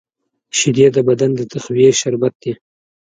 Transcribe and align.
شیدې 0.57 0.87
د 0.95 0.97
بدن 1.07 1.31
د 1.35 1.41
تقویې 1.51 1.89
شربت 1.99 2.33
دی 2.41 2.53